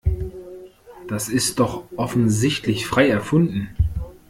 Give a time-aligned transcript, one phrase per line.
[1.07, 3.69] Das ist doch offensichtlich frei erfunden.